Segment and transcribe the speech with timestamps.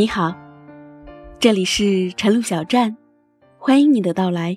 [0.00, 0.34] 你好，
[1.38, 2.96] 这里是晨露小站，
[3.58, 4.56] 欢迎你的到来。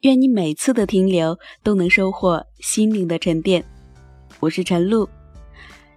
[0.00, 3.64] 愿你每次的停留都能收获心灵的沉淀。
[4.40, 5.08] 我是晨露，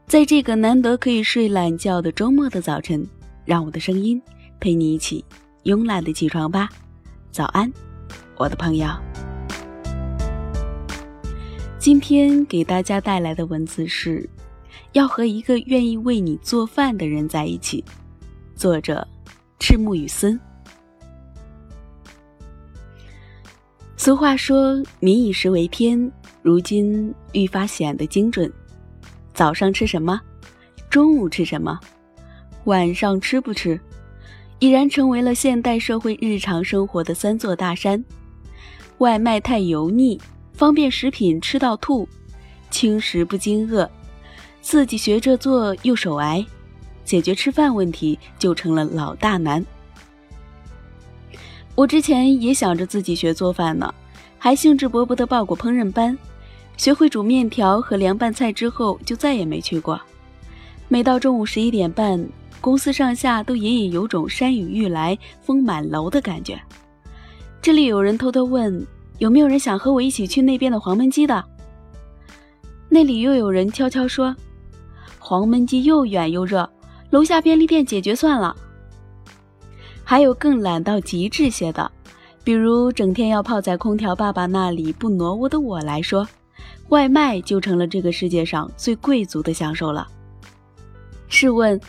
[0.05, 3.04] 在这个难得可以睡懒觉的周末的早晨，
[3.46, 4.21] 让我的声音
[4.60, 5.25] 陪你一起
[5.64, 6.69] 慵懒的起床吧。
[7.32, 7.74] 早安，
[8.38, 8.88] 我的朋友。
[11.80, 14.30] 今天给大家带来的文字是：
[14.91, 17.83] 要和一个愿意为你做饭的人在一起。
[18.55, 19.05] 作者：
[19.59, 20.39] 赤木雨森。
[23.97, 26.09] 俗话说：“民以食为天”，
[26.41, 28.51] 如今愈发显得精准。
[29.33, 30.21] 早上吃什么？
[30.89, 31.77] 中午吃什么？
[32.63, 33.77] 晚上吃不吃？
[34.59, 38.03] 已然成为了现代社会日常生活的三座大山。
[38.99, 40.19] 外卖太油腻，
[40.53, 42.08] 方便食品吃到吐，
[42.69, 43.89] 轻食不惊饿，
[44.61, 46.45] 自己学着做又手挨，
[47.06, 49.64] 解决吃饭问题就成了老大难。
[51.75, 53.94] 我之前也想着自己学做饭呢，
[54.38, 56.17] 还兴致勃勃地报过烹饪班，
[56.78, 60.00] 学会煮面条和凉拌菜之后，就再也没去过。
[60.88, 62.26] 每到中午十一点半，
[62.61, 66.59] 公司上下都隐隐有种山雨欲来风满楼的感觉。
[67.61, 68.86] 这里有人偷偷问，
[69.17, 71.44] 有没有人想和我一起去那边的黄焖鸡的？
[72.88, 74.33] 那里又有人悄悄说，
[75.20, 76.70] 黄焖鸡又远又热，
[77.16, 78.53] 楼下便利店解决算了。
[80.03, 81.89] 还有更懒到极致些的，
[82.44, 86.27] 比如整天要泡在空调爸爸那里不挪窝的我来说，
[86.89, 90.05] 外卖就成了这个世界上最贵族的享受了。
[91.30, 91.80] 试问，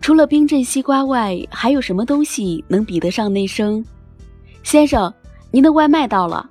[0.00, 3.84] 除了冰镇西瓜外，还有什么东西能比得上那声
[4.64, 5.12] “先生，
[5.50, 6.48] 您的外卖到了”？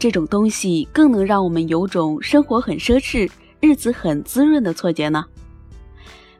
[0.00, 3.30] 这种东西更能让我们有种生活很奢侈、
[3.60, 5.26] 日子很滋润的错觉呢？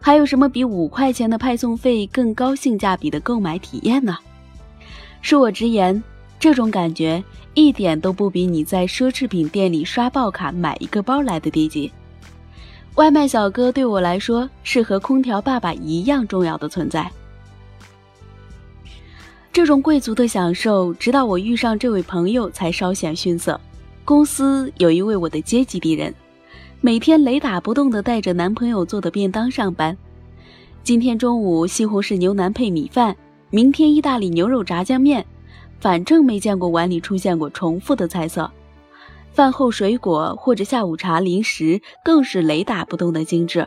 [0.07, 4.15] 还有什么比五块钱的派送费更高性价比的购买体验呢？
[5.23, 6.03] 恕我直言，
[6.39, 11.91] 这种感觉一点都不比你在奢侈品店里刷爆卡买一个包来的低级。
[12.97, 17.11] 外卖小哥对我来说是和空调爸爸一样重要的存在。
[19.55, 23.59] 这种贵族的享受，直到我遇上这位朋友才稍显逊色。
[24.05, 26.15] 公司有一位我的阶级敌人。
[26.85, 29.97] 每天雷打不动地带着男朋友做的便当上班，
[30.83, 33.17] 今天中午西红柿牛腩配米饭，
[33.49, 35.25] 明天意大利牛肉炸酱面，
[35.81, 38.53] 反正没见过碗里出现过重复的菜色。
[39.33, 43.67] 饭后水果或者下午茶零食更是雷打不动的精致。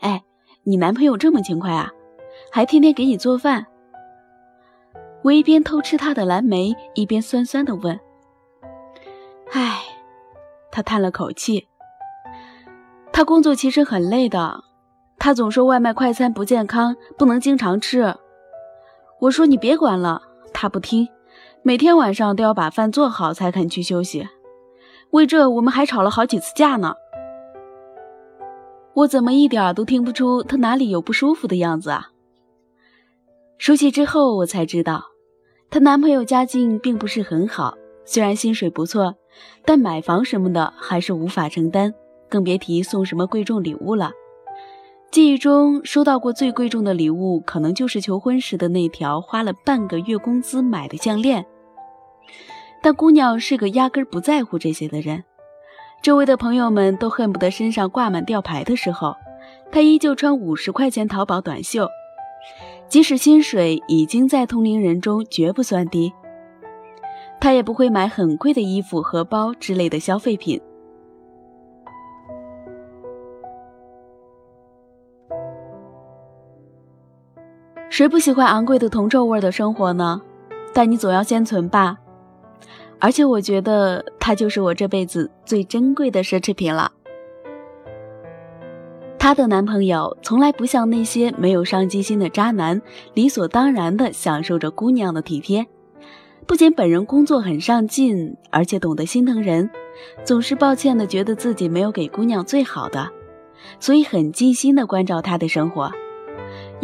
[0.00, 0.22] 哎，
[0.62, 1.90] 你男朋友这么勤快啊，
[2.52, 3.64] 还天天给你做饭？
[5.22, 7.98] 我一边偷吃他的蓝莓，一边酸酸的问。
[9.52, 9.80] 唉，
[10.70, 11.66] 他叹了口气。
[13.14, 14.64] 他工作其实很累的，
[15.20, 18.12] 他总说外卖快餐不健康，不能经常吃。
[19.20, 20.20] 我说你别管了，
[20.52, 21.08] 他不听，
[21.62, 24.28] 每天晚上都要把饭做好才肯去休息。
[25.10, 26.96] 为这我们还吵了好几次架呢。
[28.94, 32.08] 我怎么一点都听不出他哪里有不舒服的样子啊？
[33.58, 35.04] 熟悉之后我才知道，
[35.70, 39.14] 她男朋友家境并不是很好，虽然薪水不错，
[39.64, 41.94] 但买房什么的还是无法承担。
[42.34, 44.10] 更别提送什么贵重礼物了。
[45.12, 51.46] 记忆中收到过最贵重的礼物，可能就是求婚时的那条花了半个月工资买的项链。
[52.82, 55.22] 但姑娘是个压根不在乎这些的人，
[56.02, 59.14] 周围的朋友们都恨不得身上挂满吊牌的时候，
[59.70, 61.88] 她依旧穿五十块钱淘宝短袖，
[62.88, 66.12] 即使薪水已经在同龄人中绝不算低，
[67.40, 70.60] 她也不会买很贵的衣服和包之类的消费品。
[77.94, 80.20] 谁不喜欢昂贵的铜臭味的生活呢？
[80.72, 81.96] 但你总要先存吧。
[82.98, 86.90] 而且我觉得它就是我这辈子最珍贵的奢侈品了。
[89.16, 92.82] 她的男朋友从来不像那些没有上进心的渣男，
[93.12, 95.64] 理所当然地享受着姑娘的体贴。
[96.48, 99.70] 不仅本人工作很上进，而且懂得心疼人，
[100.24, 103.08] 总是抱歉地觉得自己没有给姑娘最好的，
[103.78, 105.92] 所以很尽心地关照她的生活。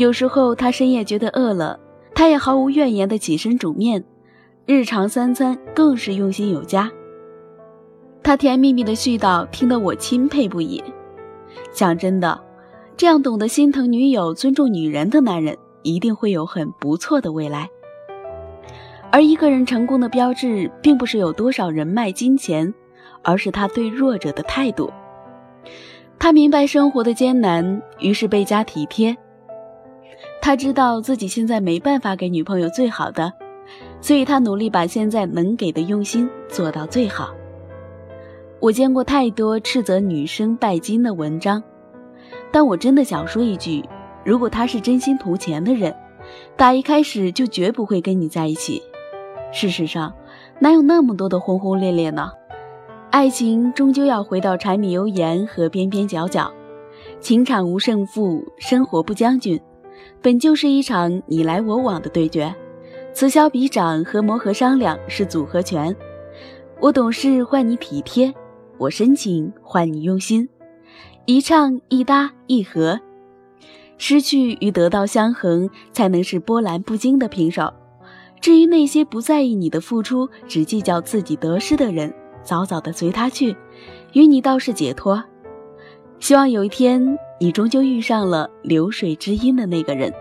[0.00, 1.78] 有时候他深夜觉得饿了，
[2.14, 4.02] 他也毫无怨言的起身煮面，
[4.64, 6.90] 日常三餐更是用心有加。
[8.22, 10.82] 他甜蜜蜜的絮叨，听得我钦佩不已。
[11.70, 12.40] 讲真的，
[12.96, 17.68] 这样懂得心疼女友、尊重女人的男人，一定会有很不错的未来。
[19.12, 22.72] 而一个人成功的标志，并不是有多少人脉、金钱，
[23.22, 24.90] 而是他对弱者的态度。
[26.18, 29.14] 他明白生活的艰难，于是倍加体贴。
[30.42, 33.32] 他知道自己现在没办法给女朋友最好的，
[34.00, 37.32] 所以他努力把现在能给的用心做到最好。
[38.58, 41.62] 我见过太多斥责女生拜金的文章，
[42.50, 43.84] 但我真的想说一句：
[44.24, 45.94] 如果他是真心图钱的人，
[46.56, 48.82] 打一开始就绝不会跟你在一起。
[49.52, 50.12] 事实上，
[50.58, 52.30] 哪有那么多的轰轰烈烈呢？
[53.10, 56.52] 爱情终究要回到柴米油盐和边边角角，
[57.20, 59.60] 情场无胜负，生活不将军。
[60.22, 62.54] 本就是一场你来我往的对决，
[63.12, 65.94] 此消彼长和磨合商量是组合拳。
[66.78, 68.32] 我懂事换你体贴，
[68.78, 70.48] 我深情换你用心，
[71.26, 73.00] 一唱一搭一和，
[73.98, 77.72] 失去与得到相衡，才能是波澜不惊的平手。
[78.40, 83.54] 至于那些不在意你的付出，只计较自己得失的人，早早的随他去，
[84.14, 85.22] 与你倒是解脱。
[86.18, 87.18] 希望有一天。
[87.42, 90.12] 你终究遇上了流水知音的那个人，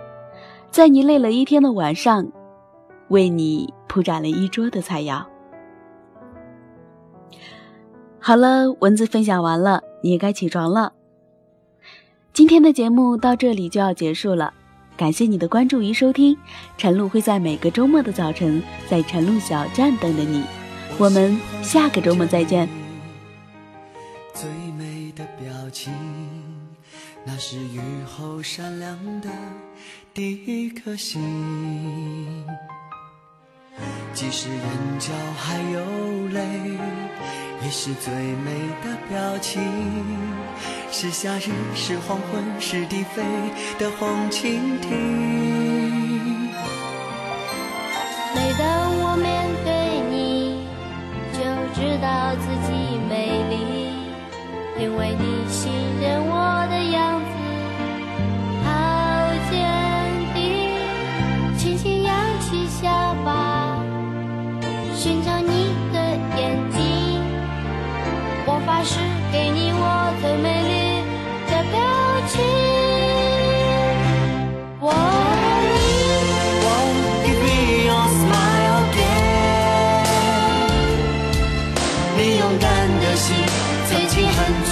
[0.71, 2.25] 在你累了一天的晚上，
[3.09, 5.21] 为你铺展了一桌的菜肴。
[8.19, 10.93] 好了，文字分享完了，你也该起床了。
[12.31, 14.53] 今天的节目到这里就要结束了，
[14.95, 16.37] 感谢你的关注与收听。
[16.77, 20.41] 晨露会在每个周末的早晨在晨露小站等着你，
[20.97, 22.69] 我们下个周末再见。
[24.33, 25.91] 最美的表情。
[27.25, 29.29] 那是雨后闪亮的
[30.13, 31.21] 第一颗星，
[34.13, 35.79] 即使眼角还有
[36.29, 36.41] 泪，
[37.63, 38.51] 也是最美
[38.83, 39.61] 的表情。
[40.91, 43.23] 是夏日，是黄昏，是低飞
[43.77, 44.89] 的红蜻蜓。
[48.33, 49.69] 每当我面对
[50.09, 50.65] 你，
[51.33, 51.39] 就
[51.75, 52.67] 知道自己
[53.07, 53.55] 美丽，
[54.81, 55.38] 因为你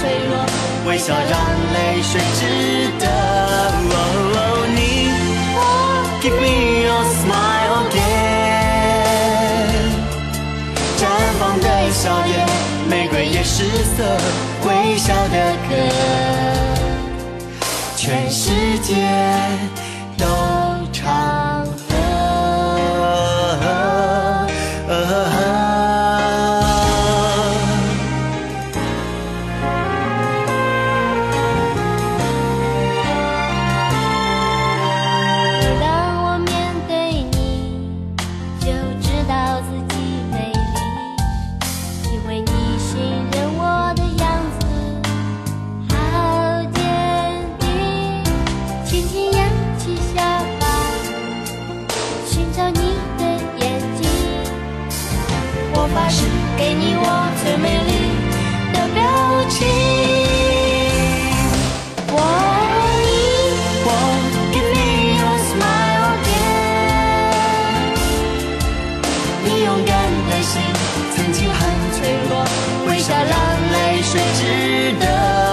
[0.00, 0.32] 脆弱，
[0.86, 1.32] 微笑让
[1.74, 2.40] 泪水值
[3.00, 3.04] 得。
[4.74, 4.78] 你。
[6.20, 6.46] Give me
[6.84, 9.26] your smile again。
[10.98, 11.00] 绽
[11.38, 12.32] 放的笑颜。
[12.88, 13.64] 玫瑰也失
[13.96, 14.02] 色，
[14.66, 15.36] 微笑的
[15.68, 15.70] 歌，
[17.96, 18.94] 全世界
[20.16, 20.24] 都
[55.94, 56.24] 发誓
[56.56, 57.06] 给你我
[57.42, 57.92] 最美丽
[58.72, 59.00] 的表
[59.48, 59.56] 情。
[62.12, 62.16] 我，
[63.04, 63.06] 你，
[63.84, 63.88] 我，
[64.52, 64.76] 给你。
[69.44, 69.90] 你勇敢
[70.28, 70.52] 的心
[71.16, 71.58] 曾经很
[71.94, 72.32] 脆弱，
[72.86, 73.32] 为啥让
[73.72, 74.40] 泪水值
[75.00, 75.47] 得？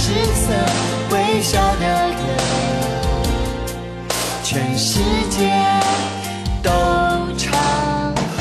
[0.00, 0.54] 失色
[1.10, 2.22] 微笑的歌，
[4.44, 5.50] 全世界
[6.62, 6.70] 都
[7.36, 7.50] 唱
[8.36, 8.38] 和。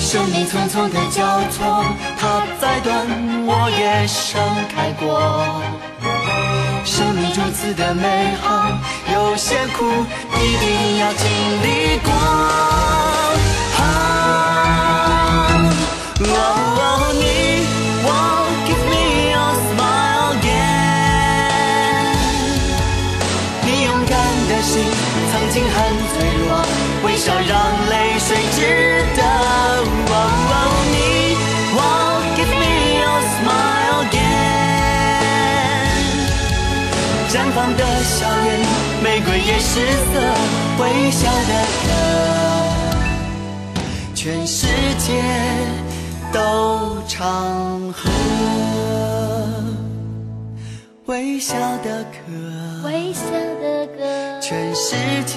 [0.00, 1.84] 生命匆匆的交错，
[2.18, 3.06] 它再短
[3.46, 4.40] 我也盛
[4.74, 5.04] 开过。
[6.82, 8.72] 生命如此的美好，
[9.12, 9.84] 有些苦
[10.40, 11.28] 一定要经
[11.62, 12.10] 历过。
[13.78, 13.84] 啊，
[16.18, 17.03] 你。
[37.34, 38.60] 绽放的笑颜，
[39.02, 40.20] 玫瑰也失色，
[40.78, 41.90] 微笑的歌，
[44.14, 45.20] 全世界。
[46.32, 46.38] 都
[47.08, 48.08] 唱和
[51.06, 52.18] 微笑的歌，
[52.84, 53.22] 微笑
[53.60, 54.94] 的歌，全世
[55.26, 55.34] 界。